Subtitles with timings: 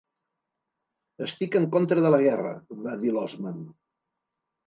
[1.25, 2.53] "Estic en contra de la guerra",
[2.87, 3.63] va dir l'Osman.